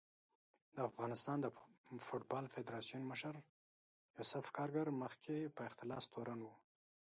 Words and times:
د 0.75 0.77
افغانستان 0.89 1.37
د 1.41 1.47
فوټبال 2.07 2.45
فدارسیون 2.53 3.03
مشر 3.11 3.35
یوسف 4.17 4.45
کارګر 4.57 4.87
مخکې 5.01 5.51
په 5.55 5.61
اختلاس 5.69 6.03
تورن 6.13 6.39
و 6.43 6.47